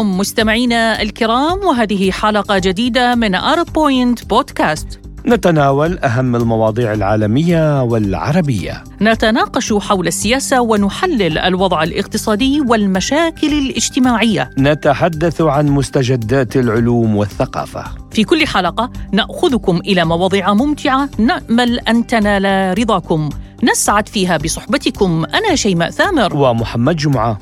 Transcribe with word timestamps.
بكم 0.00 0.18
مستمعينا 0.18 1.02
الكرام 1.02 1.58
وهذه 1.58 2.10
حلقة 2.10 2.58
جديدة 2.58 3.14
من 3.14 3.34
ارب 3.34 3.72
بوينت 3.72 4.24
بودكاست 4.24 5.00
نتناول 5.26 5.98
أهم 5.98 6.36
المواضيع 6.36 6.92
العالمية 6.92 7.82
والعربية. 7.82 8.84
نتناقش 9.02 9.72
حول 9.72 10.06
السياسة 10.06 10.60
ونحلل 10.60 11.38
الوضع 11.38 11.82
الاقتصادي 11.82 12.60
والمشاكل 12.60 13.52
الاجتماعية. 13.52 14.50
نتحدث 14.58 15.40
عن 15.40 15.68
مستجدات 15.68 16.56
العلوم 16.56 17.16
والثقافة. 17.16 17.84
في 18.10 18.24
كل 18.24 18.46
حلقة 18.46 18.90
نأخذكم 19.12 19.76
إلى 19.76 20.04
مواضيع 20.04 20.54
ممتعة 20.54 21.08
نأمل 21.18 21.80
أن 21.80 22.06
تنال 22.06 22.78
رضاكم. 22.78 23.28
نسعد 23.62 24.08
فيها 24.08 24.36
بصحبتكم 24.36 25.24
أنا 25.34 25.54
شيماء 25.54 25.90
ثامر. 25.90 26.36
ومحمد 26.36 26.96
جمعة. 26.96 27.38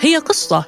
هي 0.00 0.16
قصة 0.16 0.64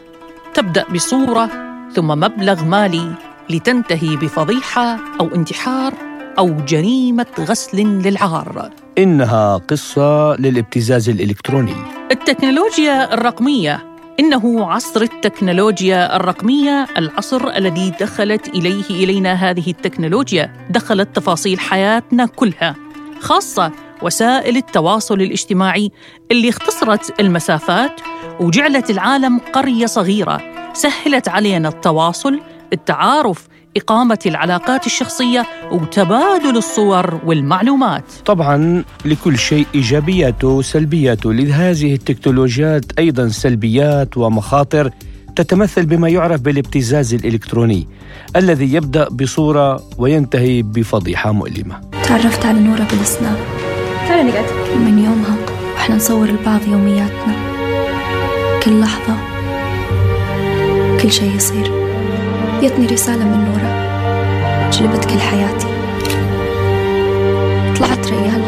تبدأ 0.55 0.84
بصورة 0.95 1.50
ثم 1.95 2.06
مبلغ 2.06 2.64
مالي 2.64 3.14
لتنتهي 3.50 4.16
بفضيحة 4.16 4.98
أو 5.20 5.34
انتحار 5.34 5.95
أو 6.38 6.56
جريمة 6.69 7.27
غسل 7.41 7.78
للعار. 7.78 8.70
إنها 8.98 9.56
قصة 9.56 10.36
للابتزاز 10.36 11.09
الإلكتروني 11.09 11.74
التكنولوجيا 12.10 13.14
الرقمية 13.14 13.86
إنه 14.20 14.66
عصر 14.66 15.02
التكنولوجيا 15.02 16.16
الرقمية 16.16 16.86
العصر 16.98 17.48
الذي 17.56 17.92
دخلت 18.00 18.48
إليه 18.48 18.91
إلينا 18.91 19.33
هذه 19.33 19.70
التكنولوجيا 19.70 20.53
دخلت 20.70 21.16
تفاصيل 21.16 21.60
حياتنا 21.60 22.27
كلها 22.27 22.77
خاصة 23.20 23.72
وسائل 24.03 24.56
التواصل 24.56 25.20
الاجتماعي 25.20 25.91
اللي 26.31 26.48
اختصرت 26.48 27.20
المسافات 27.20 28.00
وجعلت 28.41 28.91
العالم 28.91 29.41
قرية 29.53 29.86
صغيرة 29.86 30.41
سهلت 30.72 31.28
علينا 31.28 31.69
التواصل 31.69 32.41
التعارف 32.72 33.48
إقامة 33.77 34.19
العلاقات 34.27 34.86
الشخصية 34.86 35.47
وتبادل 35.72 36.56
الصور 36.56 37.20
والمعلومات. 37.25 38.05
طبعا 38.27 38.84
لكل 39.05 39.39
شيء 39.39 39.66
ايجابياته 39.75 40.48
وسلبياته 40.48 41.33
لهذه 41.33 41.94
التكنولوجيات 41.94 42.84
أيضا 42.98 43.28
سلبيات 43.28 44.16
ومخاطر 44.16 44.91
تتمثل 45.36 45.86
بما 45.86 46.09
يعرف 46.09 46.41
بالابتزاز 46.41 47.14
الإلكتروني 47.14 47.89
الذي 48.36 48.75
يبدأ 48.75 49.09
بصورة 49.09 49.83
وينتهي 49.98 50.62
بفضيحة 50.62 51.33
مؤلمة. 51.33 51.81
تعرفت 52.05 52.47
على 52.47 52.61
نورة 52.61 52.86
بالسناب 52.98 53.36
تعالي 54.09 54.22
نقعد. 54.22 54.44
من 54.77 54.98
يومها 54.98 55.36
وإحنا 55.75 55.97
نصور 55.97 56.28
البعض 56.28 56.61
يومياتنا. 56.69 57.58
كل 58.69 58.80
لحظة. 58.80 59.14
كل 61.02 61.12
شيء 61.12 61.36
يصير. 61.36 61.72
جتني 62.62 62.86
رسالة 62.86 63.25
من 63.25 63.44
نورة. 63.44 63.70
جلبت 64.70 65.05
كل 65.05 65.20
حياتي. 65.20 65.66
طلعت 67.78 68.06
ريال. 68.06 68.42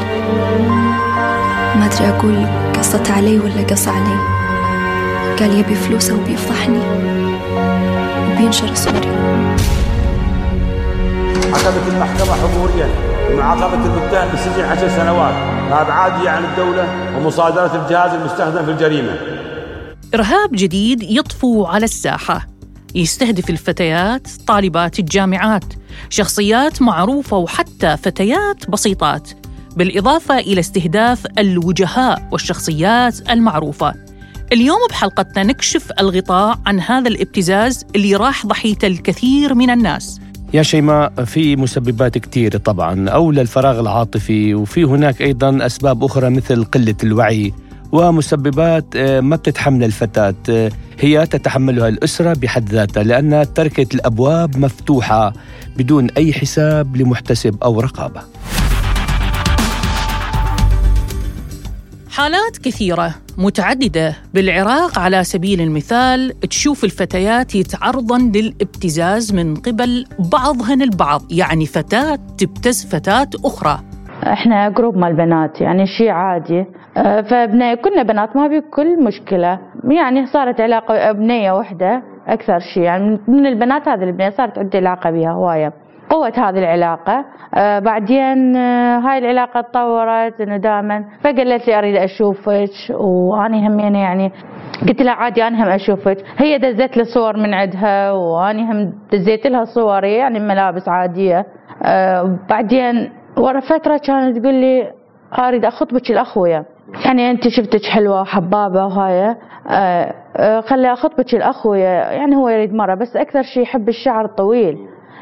ما 1.76 1.86
أدري 1.86 2.08
أقول 2.08 2.46
قصت 2.78 3.10
علي 3.10 3.38
ولا 3.38 3.62
قص 3.70 3.88
علي. 3.88 4.16
قال 5.38 5.58
يبي 5.58 5.74
فلوسه 5.74 6.14
وبيفضحني 6.14 6.80
وبينشر 8.32 8.74
صوري. 8.74 9.08
عقبت 11.52 11.84
المحكمة 11.88 12.32
حضوريا 12.32 12.88
ومعاقبة 13.32 13.74
المتهم 13.74 14.28
بسجن 14.34 14.64
عشر 14.64 14.88
سنوات. 14.88 15.34
إبعاده 15.72 16.30
عن 16.30 16.44
الدولة 16.44 16.88
ومصادرة 17.16 17.84
الجهاز 17.84 18.14
المستخدم 18.14 18.64
في 18.64 18.70
الجريمة. 18.70 19.29
إرهاب 20.14 20.50
جديد 20.52 21.02
يطفو 21.02 21.64
على 21.64 21.84
الساحة. 21.84 22.46
يستهدف 22.94 23.50
الفتيات 23.50 24.28
طالبات 24.46 24.98
الجامعات. 24.98 25.64
شخصيات 26.10 26.82
معروفة 26.82 27.36
وحتى 27.36 27.96
فتيات 27.96 28.70
بسيطات. 28.70 29.30
بالإضافة 29.76 30.38
إلى 30.38 30.60
استهداف 30.60 31.26
الوجهاء 31.38 32.28
والشخصيات 32.32 33.30
المعروفة. 33.30 33.94
اليوم 34.52 34.78
بحلقتنا 34.90 35.42
نكشف 35.42 35.90
الغطاء 36.00 36.58
عن 36.66 36.80
هذا 36.80 37.08
الابتزاز 37.08 37.84
اللي 37.96 38.16
راح 38.16 38.46
ضحيته 38.46 38.86
الكثير 38.86 39.54
من 39.54 39.70
الناس. 39.70 40.20
يا 40.54 40.62
شيماء 40.62 41.24
في 41.24 41.56
مسببات 41.56 42.18
كثير 42.18 42.56
طبعا. 42.56 43.08
أولى 43.08 43.40
الفراغ 43.40 43.80
العاطفي 43.80 44.54
وفي 44.54 44.84
هناك 44.84 45.22
أيضا 45.22 45.66
أسباب 45.66 46.04
أخرى 46.04 46.30
مثل 46.30 46.64
قلة 46.64 46.96
الوعي. 47.04 47.52
ومسببات 47.92 48.84
آه، 48.96 49.20
ما 49.20 49.36
بتتحمل 49.36 49.84
الفتاة. 49.84 50.34
آه، 50.50 50.70
هي 51.00 51.26
تتحملها 51.26 51.88
الأسرة 51.88 52.32
بحد 52.34 52.68
ذاتها 52.68 53.02
لأنها 53.02 53.44
تركت 53.44 53.94
الأبواب 53.94 54.58
مفتوحة 54.58 55.32
بدون 55.76 56.10
أي 56.10 56.32
حساب 56.32 56.96
لمحتسب 56.96 57.62
أو 57.62 57.80
رقابة. 57.80 58.22
حالات 62.10 62.58
كثيرة 62.58 63.14
متعددة 63.38 64.16
بالعراق 64.34 64.98
على 64.98 65.24
سبيل 65.24 65.60
المثال 65.60 66.40
تشوف 66.40 66.84
الفتيات 66.84 67.54
يتعرضن 67.54 68.32
للابتزاز 68.32 69.32
من 69.32 69.56
قبل 69.56 70.06
بعضهن 70.18 70.82
البعض 70.82 71.22
يعني 71.30 71.66
فتاة 71.66 72.18
تبتز 72.38 72.84
فتاة 72.84 73.30
أخرى. 73.44 73.89
إحنا 74.26 74.68
group 74.68 74.96
مال 74.96 75.16
بنات 75.16 75.60
يعني 75.60 75.86
شيء 75.86 76.10
عادي. 76.10 76.66
آه، 76.96 77.20
فبنا 77.20 77.74
كنا 77.74 78.02
بنات 78.02 78.36
ما 78.36 78.46
بي 78.46 78.60
كل 78.60 79.04
مشكلة. 79.04 79.58
يعني 79.84 80.26
صارت 80.26 80.60
علاقة 80.60 81.12
بنية 81.12 81.52
واحدة 81.52 82.02
أكثر 82.28 82.58
شيء 82.58 82.82
يعني 82.82 83.20
من 83.28 83.46
البنات 83.46 83.88
هذه 83.88 84.02
البنية 84.02 84.30
صارت 84.30 84.58
عندي 84.58 84.78
علاقة 84.78 85.10
بها 85.10 85.30
هواية. 85.30 85.72
قوة 86.10 86.32
هذه 86.36 86.58
العلاقة. 86.58 87.24
آه 87.54 87.78
بعدين 87.78 88.56
آه 88.56 88.98
هاي 88.98 89.18
العلاقة 89.18 89.60
تطورت 89.60 90.40
إنه 90.40 90.56
دائما. 90.56 91.04
فقالت 91.24 91.68
لي 91.68 91.78
أريد 91.78 91.96
أشوفك 91.96 92.70
واني 93.00 93.68
همين 93.68 93.94
يعني. 93.94 94.32
قلت 94.88 95.02
لها 95.02 95.12
عادي 95.14 95.46
أنا 95.46 95.64
هم 95.64 95.68
أشوفك. 95.68 96.16
هي 96.38 96.58
دزت 96.58 96.96
لي 96.96 97.04
صور 97.04 97.36
من 97.36 97.54
عندها 97.54 98.12
واني 98.12 98.62
هم 98.62 98.92
دزيت 99.12 99.46
لها 99.46 99.64
صوري 99.64 100.12
يعني 100.14 100.40
ملابس 100.40 100.88
عادية. 100.88 101.46
آه 101.82 102.38
بعدين 102.48 103.10
ورا 103.36 103.60
فترة 103.60 103.96
كانت 103.96 104.38
تقول 104.38 104.54
لي 104.54 104.92
أريد 105.38 105.64
أخطبك 105.64 106.10
الاخويا 106.10 106.64
يعني 107.04 107.30
أنت 107.30 107.48
شفتك 107.48 107.84
حلوة 107.84 108.20
وحبابة 108.20 108.86
وهاي 108.86 109.36
آه 109.68 110.14
آه 110.36 110.60
خلي 110.60 110.92
أخطبك 110.92 111.34
الاخويا 111.34 112.12
يعني 112.12 112.36
هو 112.36 112.48
يريد 112.48 112.74
مرة 112.74 112.94
بس 112.94 113.16
أكثر 113.16 113.42
شيء 113.42 113.62
يحب 113.62 113.88
الشعر 113.88 114.24
الطويل 114.24 114.78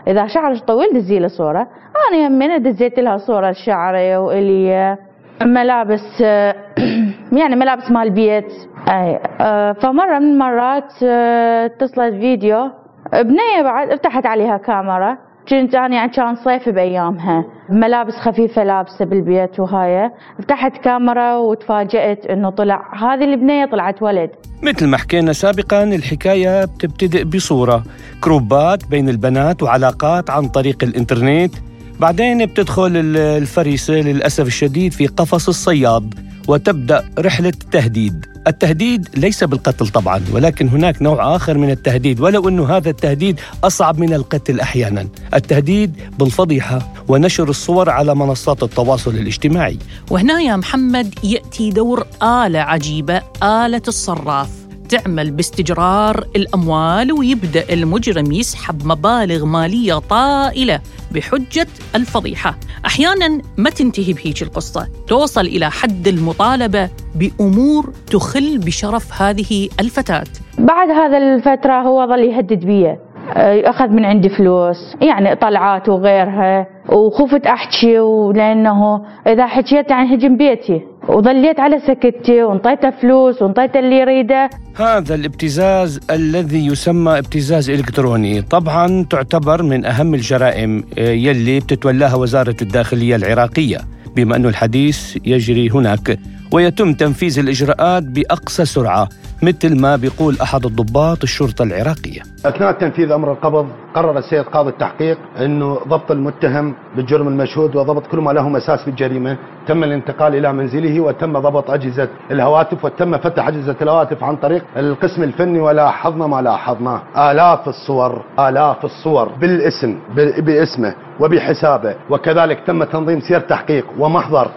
إذا 0.09 0.27
شعرك 0.27 0.65
طويل 0.65 0.89
دزي 0.95 1.19
له 1.19 1.29
صورة. 1.29 1.69
أنا 2.09 2.17
يمين 2.25 2.63
دزيت 2.63 2.99
لها 2.99 3.17
صورة 3.17 3.51
لشعري 3.51 4.17
وإلي. 4.17 4.97
ملابس 5.43 6.23
آه، 6.25 6.55
يعني 7.41 7.57
ملابس 7.57 7.91
مال 7.91 8.11
بيت. 8.11 8.53
أي 8.89 9.21
آه، 9.41 9.73
فمرة 9.73 10.19
من 10.19 10.33
المرات 10.33 11.03
اتصلت 11.03 12.15
فيديو. 12.15 12.71
بنيه 13.13 13.63
بعد 13.63 13.91
افتحت 13.91 14.27
عليها 14.27 14.57
كاميرا. 14.57 15.19
كنت 15.49 15.75
أنا 15.75 15.97
يعني 15.97 16.13
كان 16.13 16.37
صيف 16.37 16.69
بأيامها. 16.69 17.45
ملابس 17.69 18.15
خفيفة 18.15 18.65
لابسة 18.65 19.05
بالبيت 19.05 19.61
وهاي. 19.61 20.11
فتحت 20.39 20.77
كاميرا 20.77 21.37
وتفاجات 21.37 22.27
إنه 22.27 22.51
طلع. 22.51 22.95
هذه 22.95 23.25
البنية 23.25 23.65
طلعت 23.65 24.03
ولد. 24.03 24.31
مثل 24.63 24.87
ما 24.87 24.97
حكينا 24.97 25.33
سابقا 25.33 25.85
الحكاية 25.85 26.65
بتبتدئ 26.65 27.25
بصورة. 27.25 27.83
كروبات 28.25 28.89
بين 28.91 29.09
البنات 29.09 29.63
وعلاقات 29.63 30.31
عن 30.31 30.49
طريق 30.49 30.85
الإنترنت. 30.85 31.55
بعدين 32.01 32.47
بتدخل 32.47 32.97
ال- 32.97 33.17
الفريسة 33.17 33.95
للأسف 33.95 34.47
الشديد 34.47 34.93
في 34.93 35.07
قفص 35.07 35.49
الصياد 35.49 36.15
وتبدأ 36.49 37.11
رحلة 37.19 37.49
التهديد. 37.49 38.27
التهديد 38.47 39.09
ليس 39.17 39.45
بالقتل 39.45 39.89
طبعا 39.89 40.21
ولكن 40.33 40.69
هناك 40.69 41.03
نوع 41.03 41.37
آخر 41.37 41.59
من 41.59 41.71
التهديد 41.71 42.21
ولو 42.21 42.49
أنه 42.49 42.77
هذا 42.77 42.91
التهديد 42.91 43.41
أصعب 43.65 43.99
من 43.99 44.15
القتل 44.15 44.61
أحيانا. 44.61 45.09
التهديد 45.35 45.97
بالفضيحة 46.19 46.93
ونشر 47.09 47.49
الصور 47.49 47.91
على 47.91 48.15
منصات 48.15 48.63
التواصل 48.63 49.11
الاجتماعي. 49.11 49.79
وهنا 50.11 50.41
يا 50.41 50.57
محمد 50.57 51.15
يأتي 51.25 51.71
دور 51.71 52.07
آلة 52.23 52.59
عجيبة 52.59 53.23
آلة 53.43 53.83
الصراف. 53.89 54.49
تعمل 54.89 55.31
باستجرار 55.31 56.25
الأموال 56.37 57.13
ويبدأ 57.13 57.65
المجرم 57.73 58.33
يسحب 58.33 58.87
مبالغ 58.87 59.45
مالية 59.45 59.95
طائلة 59.95 60.81
بحجة 61.15 61.67
الفضيحة. 61.95 62.55
أحيانا 62.87 63.43
ما 63.57 63.71
تنتهي 63.71 64.13
بهيج 64.13 64.43
القصة. 64.43 64.89
توصل 65.09 65.41
إلى 65.41 65.71
حد 65.71 66.09
المطالبة 66.09 66.89
بأمور 67.15 67.93
تخل 68.11 68.59
بشرف 68.59 69.23
هذه 69.23 69.69
الفتاة. 69.81 70.25
بعد 70.59 70.91
هذا 70.91 71.19
الفترة 71.19 71.83
هو 71.83 72.07
ظل 72.07 72.19
يهدد 72.19 72.65
بي 72.65 72.97
آه، 73.37 73.71
أخذ 73.71 73.89
من 73.89 74.05
عندي 74.05 74.29
فلوس 74.29 74.97
يعني 75.01 75.37
طلعات 75.37 75.89
وغيرها 75.89 76.67
وخفت 76.89 77.47
أحكي 77.47 77.99
ولأنه 77.99 79.03
إذا 79.27 79.47
حكيت 79.47 79.91
يعني 79.91 80.15
هجم 80.15 80.37
بيتي. 80.37 80.83
وظليت 81.09 81.61
على 81.61 81.81
سكتي 81.87 82.43
وانطيته 82.43 82.91
فلوس 82.91 83.43
وانطيته 83.43 83.79
اللي 83.79 83.97
يريده 84.01 84.51
هذا 84.77 85.15
الابتزاز 85.15 86.01
الذي 86.11 86.67
يسمى 86.67 87.19
ابتزاز 87.19 87.71
إلكتروني. 87.71 88.43
طبعا 88.43 89.07
تعتبر 89.11 89.63
من 89.63 89.85
أهم 89.85 90.15
الجرائم 90.15 90.85
آه، 90.99 91.11
يلي 91.11 91.61
بتتولاها 91.61 92.15
وزارة 92.15 92.57
الداخلية 92.63 93.17
العراقية 93.17 93.79
بما 94.17 94.37
أن 94.37 94.47
الحديث 94.47 95.17
يجري 95.25 95.71
هناك. 95.71 96.19
ويتم 96.53 96.93
تنفيذ 96.93 97.39
الإجراءات 97.39 98.03
بأقصى 98.03 98.65
سرعة 98.65 99.09
مثل 99.43 99.81
ما 99.81 99.97
بيقول 99.97 100.37
أحد 100.43 100.67
الضباط 100.67 101.23
الشرطة 101.23 101.63
العراقية. 101.63 102.21
أثناء 102.47 102.73
تنفيذ 102.73 103.11
أمر 103.11 103.33
القبض 103.33 103.67
قرر 103.95 104.19
السيد 104.19 104.43
قاضي 104.43 104.71
التحقيق 104.71 105.19
أنه 105.41 105.79
ضبط 105.89 106.11
المتهم 106.11 106.75
بالجرم 106.97 107.29
المشهود 107.29 107.77
وضبط 107.77 108.07
كل 108.07 108.19
ما 108.19 108.31
له 108.33 108.49
مساس 108.49 108.83
في 108.83 108.89
الجريمة. 108.89 109.37
تم 109.67 109.85
الانتقال 109.85 110.35
إلى 110.35 110.53
منزله 110.53 111.01
وتم 111.01 111.39
ضبط 111.39 111.71
أجهزة 111.71 112.09
الهواتف 112.31 112.85
وتم 112.85 113.19
فتح 113.19 113.49
أجهزة 113.49 113.77
الهواتف 113.83 114.25
عن 114.25 114.37
طريق 114.37 114.65
القسم 114.77 115.23
الفني 115.23 115.61
ولاحظنا 115.61 116.27
ما 116.27 116.43
لاحظناه 116.43 117.03
آلاف 117.31 117.69
الصور 117.69 118.23
آلاف 118.39 118.85
الصور 118.85 119.29
بالاسم 119.41 119.99
باسمه 120.39 120.95
وبحسابه. 121.21 121.95
وكذلك 122.11 122.61
تم 122.67 122.85
تنظيم 122.85 123.21
سير 123.21 123.41
تحقيق 123.41 123.87
ومحضر 123.99 124.51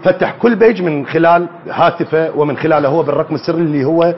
بفتح 0.00 0.36
كل 0.42 0.56
بيج 0.56 0.82
من 0.82 1.06
خلال 1.06 1.48
هاتفه 1.70 2.36
ومن 2.36 2.56
خلاله 2.56 2.88
هو 2.88 3.02
بالرقم 3.02 3.34
السري 3.34 3.62
اللي 3.62 3.84
هو 3.84 4.14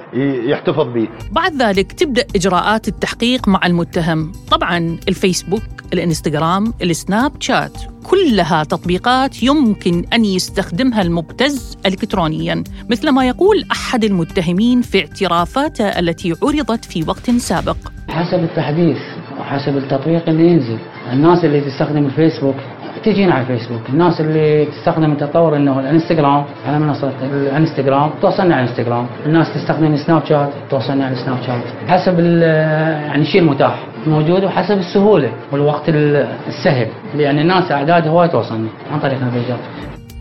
يحتفظ 0.50 0.86
به 0.94 1.08
بعد 1.32 1.62
ذلك 1.62 1.92
تبدأ 1.92 2.24
إجراءات 2.36 2.88
التحقيق 2.88 3.48
مع 3.48 3.60
المتهم. 3.66 4.32
طبعا 4.50 4.98
الفيسبوك 5.08 5.62
الإنستغرام 5.92 6.72
السناب 6.82 7.32
شات 7.40 7.78
كلها 8.10 8.64
تطبيقات 8.64 9.42
يمكن 9.42 10.04
أن 10.12 10.24
يستخدمها 10.24 11.02
المبتز 11.02 11.78
إلكترونيا 11.86 12.64
مثل 12.90 13.10
ما 13.10 13.28
يقول 13.28 13.64
أحد 13.72 14.04
المتهمين 14.04 14.82
في 14.82 14.98
اعترافاته 15.00 15.84
التي 15.84 16.34
عرضت 16.42 16.84
في 16.84 17.04
وقت 17.08 17.30
سابق. 17.30 17.76
حسب 18.08 18.38
التحديث 18.38 18.98
وحسب 19.40 19.76
التطبيق 19.76 20.28
اللي 20.28 20.46
ينزل 20.46 20.78
الناس 21.12 21.44
اللي 21.44 21.60
تستخدم 21.60 22.06
الفيسبوك 22.06 22.56
تجينا 23.04 23.34
على 23.34 23.42
الفيسبوك. 23.42 23.80
الناس 23.88 24.20
اللي 24.20 24.64
تستخدم 24.64 25.12
التطور 25.12 25.56
إنه 25.56 25.80
الإنستغرام 25.80 26.44
على 26.68 26.78
منصه 26.78 27.12
الإنستغرام 27.22 28.10
توصلنا 28.22 28.54
على 28.54 28.64
الإنستغرام. 28.64 29.06
الناس 29.26 29.54
تستخدم 29.54 29.92
السناب 29.92 30.24
شات 30.24 30.48
توصلنا 30.70 31.04
على 31.04 31.14
السناب 31.14 31.38
شات. 31.46 31.62
حسب 31.88 32.18
يعني 32.18 33.22
الشيء 33.22 33.40
المتاح 33.40 33.78
موجود 34.06 34.44
وحسب 34.44 34.78
السهولة 34.78 35.30
والوقت 35.52 35.88
السهل. 35.88 36.86
يعني 37.16 37.40
الناس 37.42 37.72
أعداد 37.72 38.08
هواي 38.08 38.28
توصلنا 38.28 38.68
عن 38.92 39.00
طريق 39.00 39.18
البيجات 39.22 39.58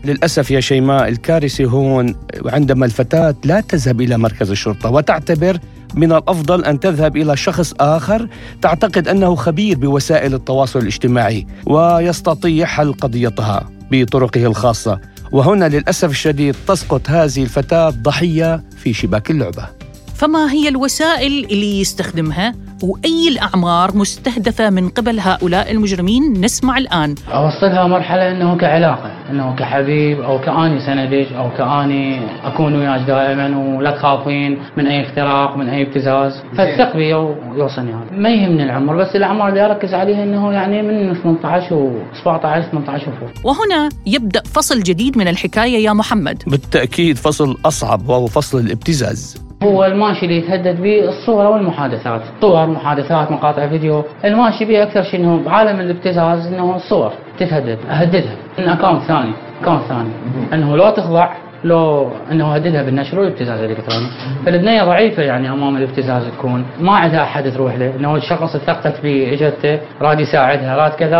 للأسف 0.04 0.50
يا 0.50 0.60
شيماء 0.60 1.08
الكارثة 1.08 1.64
هون 1.64 2.14
عندما 2.46 2.86
الفتاة 2.86 3.34
لا 3.44 3.60
تذهب 3.60 4.00
إلى 4.00 4.18
مركز 4.18 4.50
الشرطة 4.50 4.90
وتعتبر 4.90 5.58
من 5.94 6.12
الأفضل 6.12 6.64
أن 6.64 6.80
تذهب 6.80 7.16
إلى 7.16 7.36
شخص 7.36 7.74
آخر 7.80 8.28
تعتقد 8.62 9.08
أنه 9.08 9.34
خبير 9.34 9.78
بوسائل 9.78 10.34
التواصل 10.34 10.78
الاجتماعي 10.78 11.46
ويستطيع 11.66 12.66
حل 12.66 12.92
قضيتها 12.92 13.70
بطرقه 13.90 14.46
الخاصة. 14.46 15.00
وهنا 15.32 15.68
للأسف 15.68 16.10
الشديد 16.10 16.56
تسقط 16.68 17.10
هذه 17.10 17.42
الفتاة 17.42 17.90
ضحية 17.90 18.64
في 18.76 18.92
شباك 18.92 19.30
اللعبة. 19.30 19.77
فما 20.18 20.52
هي 20.52 20.68
الوسائل 20.68 21.44
اللي 21.50 21.80
يستخدمها 21.80 22.54
وأي 22.82 23.28
الأعمار 23.28 23.96
مستهدفة 23.96 24.70
من 24.70 24.88
قبل 24.88 25.20
هؤلاء 25.20 25.70
المجرمين؟ 25.70 26.40
نسمع 26.40 26.78
الآن. 26.78 27.14
أوصلها 27.28 27.86
مرحلة 27.86 28.30
أنه 28.30 28.56
كعلاقة 28.56 29.30
أنه 29.30 29.56
كحبيب 29.56 30.20
أو 30.20 30.40
كأني 30.40 30.80
سندك 30.80 31.32
أو 31.32 31.50
كأني 31.50 32.20
أكون 32.44 32.74
وياك 32.74 33.06
دائما 33.06 33.76
ولا 33.76 33.90
تخافين 33.90 34.58
من 34.76 34.86
أي 34.86 35.06
اختراق 35.06 35.56
من 35.56 35.68
أي 35.68 35.82
ابتزاز. 35.82 36.32
فالثق 36.56 36.96
بي 36.96 37.14
ويوصلني 37.14 37.92
هذا. 37.92 38.10
ما 38.12 38.28
يهمني 38.28 38.64
العمر 38.64 38.96
بس 38.96 39.16
الأعمار 39.16 39.48
اللي 39.48 39.66
أركز 39.66 39.94
عليها 39.94 40.22
أنه 40.24 40.52
يعني 40.52 40.82
من 40.82 41.14
18 41.22 41.74
و 41.74 42.02
17 42.24 42.70
18 42.70 43.08
وفوق 43.08 43.46
وهنا 43.46 43.88
يبدأ 44.06 44.42
فصل 44.42 44.82
جديد 44.82 45.18
من 45.18 45.28
الحكاية 45.28 45.84
يا 45.84 45.92
محمد. 45.92 46.42
بالتأكيد 46.46 47.16
فصل 47.16 47.58
أصعب 47.64 48.08
وهو 48.08 48.26
فصل 48.26 48.58
الابتزاز. 48.58 49.47
هو 49.62 49.84
الماشي 49.84 50.26
اللي 50.26 50.36
يتهدد 50.36 50.82
به 50.82 51.08
الصورة 51.08 51.48
والمحادثات. 51.48 52.20
صور 52.40 52.66
محادثات 52.66 53.30
مقاطع 53.32 53.68
فيديو. 53.68 54.04
الماشي 54.24 54.64
به 54.64 54.82
أكثر 54.82 55.02
شيء 55.02 55.20
أنه 55.20 55.42
بعالم 55.44 55.80
الابتزاز 55.80 56.46
أنه 56.46 56.76
الصور 56.76 57.12
تتهدد 57.38 57.78
أهددها. 57.90 58.36
من 58.58 58.68
أكونت 58.68 59.02
ثاني 59.02 59.32
أكونت 59.62 59.82
ثاني. 59.82 60.08
أنه 60.52 60.76
لو 60.76 60.90
تخضع 60.90 61.28
لو 61.64 62.10
إنه 62.32 62.54
هددها 62.54 62.82
بالنشر 62.82 63.18
والابتزاز 63.18 63.60
الالكتروني 63.60 64.06
فالبنيه 64.46 64.82
ضعيفة 64.82 65.22
يعني 65.22 65.50
أمام 65.50 65.76
الابتزاز 65.76 66.22
تكون. 66.38 66.64
ما 66.80 66.92
عندها 66.92 67.22
أحد 67.22 67.52
تروح 67.52 67.74
له. 67.74 67.92
إنه 67.96 68.16
الشخص 68.16 68.56
ثقت 68.56 68.96
في 68.96 69.32
اجته 69.34 69.80
راد 70.02 70.20
يساعدها 70.20 70.76
راد 70.76 70.92
كذا 70.92 71.18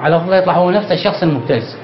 على 0.00 0.16
افضل 0.16 0.34
يطلع 0.34 0.52
هو 0.52 0.70
نفسه 0.70 0.94
الشخص 0.94 1.22
المبتز. 1.22 1.76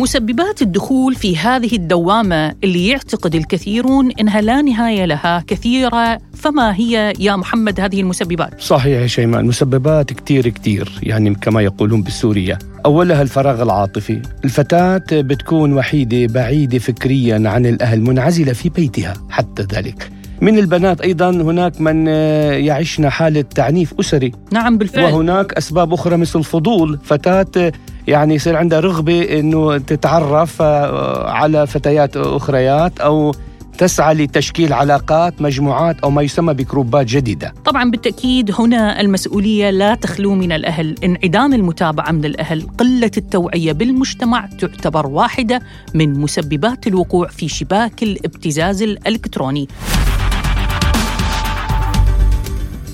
مسببات 0.00 0.62
الدخول 0.62 1.14
في 1.14 1.36
هذه 1.36 1.76
الدوامة 1.76 2.54
اللي 2.64 2.88
يعتقد 2.88 3.34
الكثيرون 3.34 4.10
إنها 4.10 4.40
لا 4.40 4.62
نهاية 4.62 5.04
لها 5.04 5.44
كثيرة. 5.46 6.18
فما 6.34 6.74
هي 6.74 7.12
يا 7.18 7.36
محمد 7.36 7.80
هذه 7.80 8.00
المسببات؟ 8.00 8.60
صحيح 8.60 9.00
يا 9.02 9.06
شيماء 9.06 9.40
المسببات 9.40 10.12
كتير 10.12 10.48
كتير 10.48 10.92
يعني 11.02 11.34
كما 11.34 11.62
يقولون 11.62 12.02
بالسورية. 12.02 12.58
أولها 12.86 13.22
الفراغ 13.22 13.62
العاطفي. 13.62 14.22
الفتاة 14.44 15.02
بتكون 15.12 15.72
وحيدة 15.72 16.32
بعيدة 16.32 16.78
فكريا 16.78 17.48
عن 17.48 17.66
الأهل 17.66 18.00
منعزلة 18.00 18.52
في 18.52 18.68
بيتها 18.68 19.14
حتى 19.30 19.62
ذلك. 19.62 20.10
من 20.40 20.58
البنات 20.58 21.00
أيضا 21.00 21.30
هناك 21.30 21.80
من 21.80 22.06
يعيشن 22.06 23.08
حالة 23.08 23.42
تعنيف 23.42 23.94
أسري. 24.00 24.32
نعم 24.52 24.78
بالفعل. 24.78 25.12
وهناك 25.12 25.52
أسباب 25.52 25.92
أخرى 25.92 26.16
مثل 26.16 26.38
الفضول 26.38 26.98
فتاة 27.04 27.72
يعني 28.10 28.34
يصير 28.34 28.56
عندها 28.56 28.80
رغبة 28.80 29.38
إنه 29.38 29.78
تتعرف 29.78 30.62
آه، 30.62 31.30
على 31.30 31.66
فتيات 31.66 32.16
أخريات 32.16 33.00
أو 33.00 33.32
تسعى 33.78 34.14
لتشكيل 34.14 34.72
علاقات 34.72 35.42
مجموعات 35.42 36.00
أو 36.00 36.10
ما 36.10 36.22
يسمى 36.22 36.54
بكروبات 36.54 37.06
جديدة. 37.06 37.54
طبعا 37.64 37.90
بالتأكيد 37.90 38.50
هنا 38.58 39.00
المسؤولية 39.00 39.70
لا 39.70 39.94
تخلو 39.94 40.34
من 40.34 40.52
الأهل، 40.52 40.94
انعدام 41.04 41.54
المتابعة 41.54 42.12
من 42.12 42.24
الأهل، 42.24 42.66
قلة 42.78 43.10
التوعية 43.16 43.72
بالمجتمع 43.72 44.46
تعتبر 44.46 45.06
واحدة 45.06 45.60
من 45.94 46.20
مسببات 46.20 46.86
الوقوع 46.86 47.28
في 47.28 47.48
شباك 47.48 48.02
الابتزاز 48.02 48.82
الإلكتروني. 48.82 49.68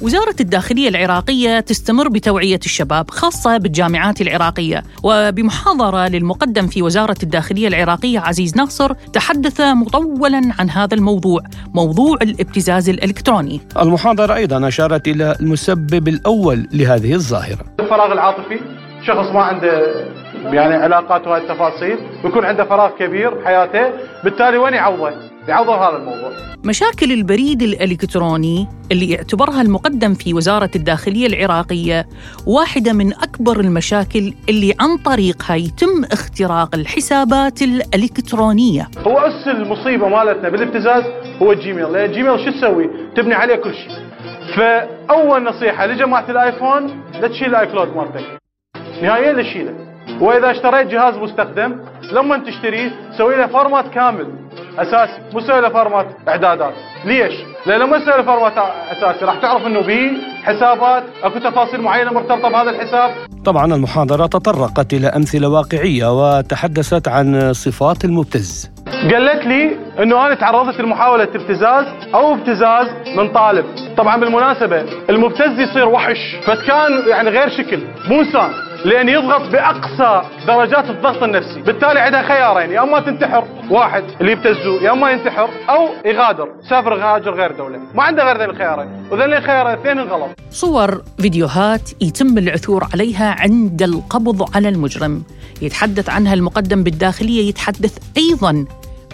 وزارة 0.03 0.35
الداخلية 0.41 0.89
العراقية 0.89 1.61
تستمر 1.61 2.09
بتوعية 2.09 2.61
الشباب 2.65 3.11
خاصة 3.11 3.57
بالجامعات 3.57 4.21
العراقية. 4.21 4.83
وبمحاضرة 5.03 6.09
للمقدم 6.09 6.67
في 6.67 6.83
وزارة 6.83 7.17
الداخلية 7.23 7.69
العراقية 7.69 8.19
عزيز 8.19 8.57
ناصر 8.57 8.93
تحدث 8.93 9.61
مطولا 9.61 10.41
عن 10.59 10.71
هذا 10.71 10.95
الموضوع 10.95 11.41
موضوع 11.75 12.19
الابتزاز 12.23 12.89
الإلكتروني. 12.89 13.61
المحاضرة 13.83 14.35
أيضا 14.35 14.69
أشارت 14.69 15.09
إلى 15.09 15.37
المسبب 15.41 16.09
الأول 16.09 16.69
لهذه 16.73 17.15
الظاهرة. 17.15 17.65
الفراغ 17.81 18.13
العاطفي 18.13 18.61
شخص 19.07 19.33
ما 19.35 19.43
عنده 19.43 19.95
يعني 20.45 20.75
علاقات 20.75 21.27
وهالتفاصيل 21.27 21.57
التفاصيل 21.57 22.25
ويكون 22.25 22.45
عنده 22.45 22.65
فراغ 22.65 22.91
كبير 22.99 23.35
بحياته 23.35 23.93
بالتالي 24.25 24.59
وين 24.59 24.75
يعوضه؟ 24.75 25.36
يعوض 25.49 25.69
هذا 25.69 25.97
الموضوع. 25.97 26.33
مشاكل 26.65 27.13
البريد 27.13 27.63
الإلكتروني 27.63 28.69
اللي 28.93 29.11
يعتبرها 29.11 29.63
المقدم 29.63 30.15
في 30.15 30.35
وزارة 30.35 30.71
الداخلية 30.77 31.27
العراقية 31.27 32.07
واحدة 32.47 32.93
من 32.93 33.13
أكبر 33.13 33.61
المشاكل 33.61 34.33
اللي 34.49 34.75
عن 34.81 34.97
طريقها 34.97 35.57
يتم 35.57 36.05
اختراق 36.13 36.75
الحسابات 36.75 37.63
الإلكترونية. 37.63 38.89
هو 39.07 39.19
أس 39.19 39.49
المصيبة 39.49 40.09
مالتنا 40.09 40.49
بالابتزاز 40.49 41.05
هو 41.43 41.53
ال 41.53 41.59
Gmail 41.59 41.93
لأن 41.93 42.05
ال 42.05 42.11
Gmail 42.11 42.41
شو 42.45 42.51
تسوي؟ 42.51 42.91
تبني 43.17 43.35
عليه 43.35 43.55
كل 43.57 43.75
شيء. 43.75 43.91
فأول 44.57 45.45
نصيحة 45.45 45.87
لجماعة 45.87 46.31
الآيفون 46.31 47.03
لا 47.21 47.29
تشيل 47.29 47.49
ال 47.49 47.67
iCloud 47.67 47.97
مالتك. 47.97 48.25
نهائيا 49.03 49.33
لا 49.33 49.43
تشيله. 49.43 49.75
وإذا 50.21 50.51
اشتريت 50.51 50.87
جهاز 50.87 51.15
مستخدم 51.15 51.77
لما 52.13 52.39
تشتريه 52.39 52.91
سوي 53.19 53.37
له 53.37 53.47
format 53.47 53.89
كامل. 53.95 54.27
اساسي 54.79 55.13
مو 55.33 55.41
سوي 55.41 55.61
له 55.61 55.69
format 55.69 56.07
إعدادات. 56.29 56.75
ليش؟ 57.05 57.35
لأن 57.67 57.81
لما 57.81 57.99
تسوي 57.99 58.17
له 58.17 58.23
format 58.23 58.53
أساسي. 58.93 59.25
راح 59.25 59.39
تعرف 59.43 59.67
إنه 59.67 59.81
به 59.81 60.13
حسابات 60.45 61.03
أكو 61.23 61.39
تفاصيل 61.39 61.81
معينة 61.81 62.13
مرتبطة 62.13 62.49
بهذا 62.49 62.71
الحساب. 62.71 63.11
طبعا 63.45 63.75
المحاضرة 63.75 64.27
تطرقت 64.27 64.93
إلى 64.93 65.07
أمثلة 65.07 65.49
واقعية 65.49 66.07
وتحدثت 66.39 67.09
عن 67.09 67.53
صفات 67.53 68.05
المبتز. 68.05 68.71
قالت 68.87 69.47
لي 69.47 69.77
إنه 70.03 70.27
أنا 70.27 70.35
تعرضت 70.35 70.81
لمحاولة 70.81 71.25
ابتزاز 71.25 71.85
أو 72.15 72.35
ابتزاز 72.35 72.87
من 73.17 73.33
طالب. 73.33 73.65
طبعا 73.97 74.17
بالمناسبة 74.17 74.85
المبتز 75.11 75.61
يصير 75.61 75.89
وحش 75.89 76.37
فكان 76.47 77.09
يعني 77.09 77.31
غير 77.31 77.49
شكل 77.49 77.81
مو 78.09 78.21
إنسان. 78.21 78.51
لأن 78.87 79.09
يضغط 79.09 79.51
بأقصى 79.53 80.23
درجات 80.47 80.91
الضغط 80.91 81.23
النفسي. 81.23 81.63
بالتالي 81.63 82.01
عندها 82.01 82.23
خيارين 82.23 82.71
يا 82.71 82.83
أما 82.83 83.01
تنتحر 83.01 83.45
واحد 83.71 84.05
اللي 84.21 84.33
يبتزوه 84.33 84.83
يا 84.83 84.93
أما 84.93 85.11
ينتحر 85.11 85.49
أو 85.69 85.89
يغادر. 86.05 86.49
سافر 86.71 86.95
غاجر 86.95 87.35
غير 87.35 87.53
دولة. 87.57 87.79
ما 87.95 88.03
عنده 88.03 88.25
غير 88.25 88.39
ذين 88.39 88.51
الخيارين. 88.51 88.89
وذين 89.11 89.33
الخيارين 89.33 89.75
الاثنين 89.75 90.09
غلط. 90.09 90.29
صور 90.51 91.03
فيديوهات 91.19 91.91
يتم 92.03 92.39
العثور 92.39 92.87
عليها 92.93 93.37
عند 93.41 93.83
القبض 93.83 94.57
على 94.57 94.69
المجرم. 94.69 95.23
يتحدث 95.63 96.11
عنها 96.11 96.35
المقدم 96.35 96.83
بالداخلية. 96.83 97.49
يتحدث 97.49 97.99
أيضا 98.17 98.65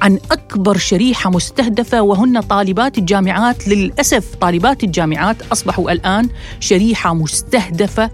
عن 0.02 0.18
أكبر 0.30 0.76
شريحة 0.76 1.30
مستهدفة 1.30 2.02
وهن 2.02 2.40
طالبات 2.40 2.98
الجامعات. 2.98 3.68
للأسف 3.68 4.34
طالبات 4.34 4.84
الجامعات 4.84 5.36
أصبحوا 5.52 5.92
الآن 5.92 6.28
شريحة 6.60 7.14
مستهدفة 7.14 8.10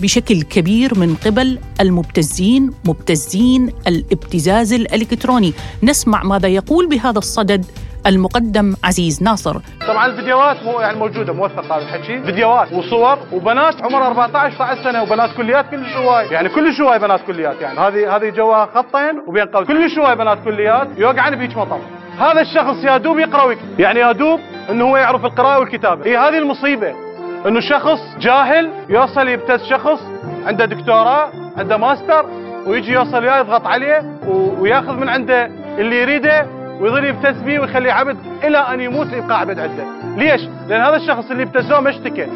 بشكل 0.00 0.42
كبير 0.42 0.98
من 0.98 1.14
قبل 1.26 1.58
المبتزين 1.80 2.70
مبتزين 2.84 3.72
الابتزاز 3.86 4.72
الإلكتروني. 4.72 5.52
نسمع 5.82 6.22
ماذا 6.22 6.48
يقول 6.48 6.88
بهذا 6.88 7.18
الصدد 7.18 7.66
المقدم 8.06 8.76
عزيز 8.84 9.22
ناصر. 9.22 9.56
طبعا 9.88 10.06
الفيديوهات 10.06 10.62
مو 10.62 10.80
يعني 10.80 10.98
موجودة 10.98 11.32
موثقة 11.32 11.76
هذا 11.76 11.82
الحكي. 11.82 12.22
فيديوهات 12.22 12.72
وصور 12.72 13.18
وبنات 13.32 13.82
عمر 13.82 14.06
14 14.06 14.54
16 14.54 14.84
سنة 14.84 15.02
وبنات 15.02 15.30
كليات 15.36 15.70
كل 15.70 15.86
شوي. 15.94 16.22
يعني 16.22 16.48
كل 16.48 16.74
شوي 16.74 16.98
بنات 16.98 17.20
كليات 17.26 17.60
يعني. 17.60 17.78
هذه 17.78 18.16
هذه 18.16 18.30
جواها 18.30 18.68
خطين 18.74 19.22
وبين 19.26 19.46
قوس. 19.46 19.66
كل 19.66 19.90
شوي 19.90 20.16
بنات 20.16 20.38
كليات 20.44 20.88
يوقعن 20.96 21.36
بهيك 21.36 21.56
مطر 21.56 21.80
هذا 22.18 22.40
الشخص 22.40 22.84
يا 22.84 22.96
دوب 22.96 23.18
يقرأ 23.18 23.56
يعني 23.78 24.00
يا 24.00 24.12
دوب 24.12 24.40
إنه 24.70 24.84
هو 24.84 24.96
يعرف 24.96 25.24
القراءة 25.24 25.58
والكتابة. 25.58 26.06
هي 26.06 26.16
هذه 26.16 26.38
المصيبة. 26.38 27.07
انه 27.46 27.60
شخص 27.60 28.00
جاهل 28.20 28.70
يوصل 28.88 29.28
يبتز 29.28 29.62
شخص 29.62 30.00
عنده 30.46 30.64
دكتوراه 30.64 31.32
عنده 31.56 31.76
ماستر 31.76 32.26
ويجي 32.66 32.92
يوصل 32.92 33.22
وياه 33.22 33.40
يضغط 33.40 33.66
عليه 33.66 34.18
وياخذ 34.58 34.92
من 34.92 35.08
عنده 35.08 35.50
اللي 35.78 36.02
يريده 36.02 36.46
ويظل 36.80 37.04
يبتز 37.04 37.42
به 37.42 37.60
ويخليه 37.60 37.92
عبد 37.92 38.16
إلى 38.44 38.58
أن 38.58 38.80
يموت 38.80 39.06
يبقى 39.12 39.40
عبد 39.40 39.58
عنده 39.58 39.84
ليش؟ 40.16 40.40
لأن 40.68 40.80
هذا 40.80 40.96
الشخص 40.96 41.30
اللي 41.30 41.42
ابتزوه 41.42 41.80
ما 41.80 41.90
اشتكى. 41.90 42.26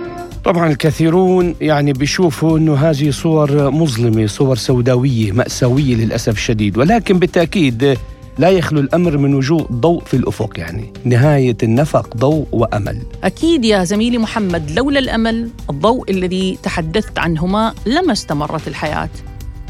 طبعا 0.45 0.67
الكثيرون 0.69 1.55
يعني 1.61 1.93
بيشوفوا 1.93 2.59
إنه 2.59 2.75
هذه 2.75 3.11
صور 3.11 3.71
مظلمة 3.71 4.27
صور 4.27 4.57
سوداوية 4.57 5.33
مأساوية 5.33 5.95
للأسف 5.95 6.33
الشديد. 6.33 6.79
ولكن 6.79 7.19
بالتأكيد 7.19 7.99
لا 8.39 8.51
يخلو 8.51 8.81
الأمر 8.81 9.19
من 9.19 9.35
وجود 9.35 9.67
ضوء 9.73 10.05
في 10.05 10.15
الأفق 10.15 10.59
يعني. 10.59 10.93
نهاية 11.05 11.57
النفق 11.63 12.17
ضوء 12.17 12.47
وأمل. 12.53 12.99
أكيد 13.25 13.65
يا 13.65 13.85
زميلي 13.85 14.19
محمد 14.19 14.71
لولا 14.71 14.99
الأمل 14.99 15.51
الضوء 15.71 16.11
الذي 16.11 16.59
تحدثت 16.63 17.19
عنهما 17.19 17.75
لما 17.87 18.13
استمرت 18.13 18.69
الحياة. 18.69 19.11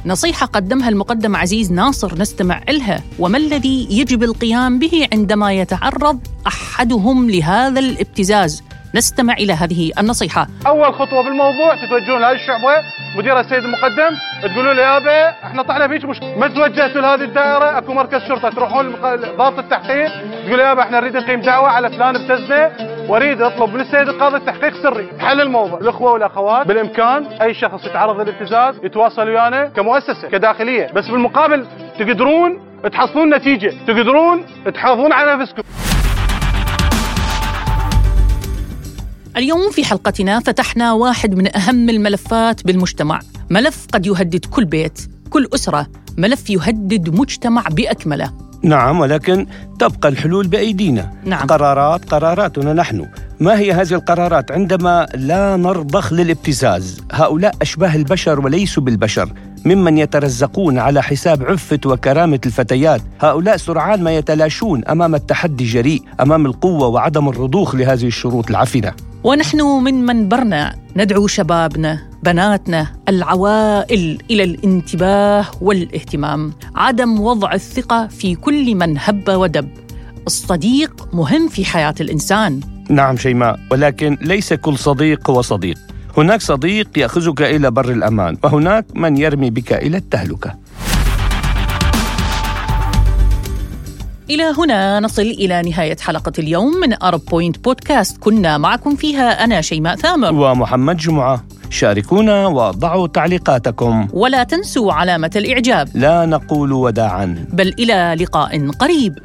نصيحة 0.07 0.47
قدمها 0.47 0.89
المقدم 0.89 1.37
عزيز 1.37 1.73
ناصر 1.73 2.19
نستمع 2.19 2.63
إلها 2.69 3.03
وما 3.19 3.39
الذي 3.39 3.87
يجب 3.91 4.23
القيام 4.23 4.79
به 4.79 5.09
عندما 5.13 5.53
يتعرض 5.53 6.21
أحدهم 6.47 7.31
لهذا 7.31 7.81
الابتزاز؟ 7.81 8.63
نستمع 8.95 9.33
إلى 9.33 9.53
هذه 9.53 9.93
النصيحة. 9.99 10.47
أول 10.67 10.95
خطوة 10.95 11.23
بالموضوع 11.25 11.75
تتوجهون 11.75 12.21
لهذه 12.21 12.35
الشعبة 12.35 12.75
مدير 13.17 13.41
السيد 13.41 13.65
المقدم 13.65 14.17
تقولوا 14.43 14.75
له 14.75 14.83
يابا 14.83 15.29
إحنا 15.29 15.63
طلعنا 15.63 15.87
بهيك 15.87 16.05
مشكله 16.05 16.39
ما 16.39 16.49
توجهتوا 16.49 17.01
لهذه 17.01 17.23
الدائرة؟ 17.23 17.79
أكو 17.79 17.93
مركز 17.93 18.21
شرطة 18.29 18.51
تروحون 18.51 18.93
ضابط 19.37 19.59
التحقيق 19.59 20.11
تقولوا 20.47 20.65
يابا 20.65 20.83
إحنا 20.83 21.01
نريد 21.01 21.17
نقيم 21.17 21.41
دعوة 21.41 21.69
على 21.69 21.91
فلان 21.91 22.17
ابتزنا 22.17 22.73
واريد 23.09 23.43
اطلب 23.43 23.75
من 23.75 23.81
السيد 23.81 24.09
القاضي 24.09 24.37
التحقيق 24.37 24.83
سري. 24.83 25.09
حل 25.21 25.41
الموضوع. 25.41 25.79
الأخوة 25.79 26.13
والأخوات 26.13 26.67
بالإمكان 26.67 27.25
أي 27.27 27.55
شخص 27.55 27.85
يتعرض 27.85 28.21
للابتزاز 28.21 28.75
يتواصل 28.85 29.29
ويانا 29.29 29.65
كمؤسسة 29.65 30.29
كداخلية. 30.29 30.93
بس 30.95 31.09
بالمقابل 31.09 31.67
تقدرون 31.99 32.61
تحصلون 32.93 33.35
نتيجة 33.35 33.75
تقدرون 33.87 34.45
تحافظون 34.75 35.13
على 35.13 35.37
نفسكم. 35.37 35.63
اليوم 39.37 39.71
في 39.71 39.85
حلقتنا 39.85 40.41
فتحنا 40.41 40.93
واحد 40.93 41.35
من 41.35 41.57
أهم 41.57 41.91
الملفات 41.91 42.67
بالمجتمع، 42.67 43.21
ملف 43.51 43.87
قد 43.93 44.07
يهدد 44.07 44.45
كل 44.45 44.65
بيت، 44.65 45.01
كل 45.31 45.49
أسرة، 45.55 45.87
ملف 46.19 46.51
يهدد 46.51 47.21
مجتمع 47.21 47.63
بأكمله. 47.71 48.33
نعم 48.63 49.01
ولكن 49.01 49.47
تبقى 49.79 50.09
الحلول 50.09 50.47
بأيدينا. 50.47 51.13
نعم. 51.25 51.47
قرارات 51.47 52.05
قراراتنا 52.05 52.73
نحن. 52.73 53.09
ما 53.41 53.59
هي 53.59 53.73
هذه 53.73 53.95
القرارات 53.95 54.51
عندما 54.51 55.07
لا 55.15 55.57
نرضخ 55.57 56.13
للابتزاز؟ 56.13 57.01
هؤلاء 57.13 57.55
أشباه 57.63 57.97
البشر 57.97 58.41
وليسوا 58.41 58.83
بالبشر. 58.83 59.33
ممن 59.65 59.99
يترزقون 59.99 60.79
على 60.79 61.03
حساب 61.03 61.43
عفة 61.43 61.81
وكرامة 61.87 62.41
الفتيات 62.47 63.01
هؤلاء 63.21 63.57
سرعان 63.57 64.03
ما 64.03 64.17
يتلاشون 64.17 64.85
أمام 64.85 65.15
التحدي 65.15 65.65
جريء 65.65 66.03
أمام 66.21 66.47
القوة 66.47 66.87
وعدم 66.87 67.29
الرضوخ 67.29 67.75
لهذه 67.75 68.07
الشروط 68.07 68.51
العفنة 68.51 68.93
ونحن 69.25 69.61
من 69.61 70.07
منبرنا 70.07 70.77
ندعو 70.97 71.27
شبابنا 71.27 71.99
بناتنا 72.23 72.87
العوائل 73.09 74.19
إلى 74.31 74.45
الانتباه 74.45 75.47
والاهتمام. 75.61 76.53
عدم 76.75 77.21
وضع 77.21 77.55
الثقة 77.55 78.07
في 78.07 78.35
كل 78.35 78.75
من 78.75 78.99
هب 78.99 79.29
ودب. 79.29 79.69
الصديق 80.27 81.09
مهم 81.13 81.49
في 81.49 81.65
حياة 81.65 81.95
الإنسان. 82.01 82.61
نعم 82.89 83.17
شيماء 83.17 83.61
ولكن 83.71 84.19
ليس 84.21 84.53
كل 84.53 84.79
صديق 84.79 85.31
هو 85.31 85.43
صديق. 85.43 85.79
هناك 86.17 86.41
صديق 86.41 86.99
يأخذك 86.99 87.43
إلى 87.43 87.71
بر 87.71 87.91
الأمان 87.91 88.37
وهناك 88.43 88.87
من 88.95 89.17
يرمي 89.17 89.51
بك 89.51 89.73
إلى 89.73 89.97
التهلكة. 89.97 90.55
إلى 94.33 94.55
هنا 94.59 95.01
نصل 95.01 95.23
إلى 95.23 95.63
نهاية 95.63 95.97
حلقة 96.01 96.33
اليوم 96.39 96.77
من 96.81 97.03
أرب 97.03 97.21
بوينت 97.31 97.65
بودكاست 97.65 98.19
كنا 98.19 98.59
معكم 98.59 98.97
فيها 98.97 99.45
أنا 99.45 99.61
شيماء 99.61 99.97
ثامر. 99.97 100.35
ومحمد 100.35 100.97
جمعة. 100.97 101.45
شاركونا 101.71 102.47
وضعوا 102.47 103.07
تعليقاتكم. 103.07 104.09
ولا 104.13 104.43
تنسوا 104.43 104.93
علامة 104.93 105.31
الإعجاب. 105.37 105.89
لا 105.95 106.27
نقول 106.27 106.73
وداعا. 106.73 107.47
بل 107.53 107.75
إلى 107.79 108.17
لقاء 108.21 108.71
قريب. 108.71 109.19